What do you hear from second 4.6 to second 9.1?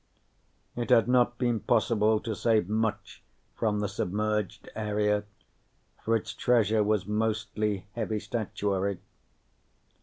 area, for its treasure was mostly heavy statuary.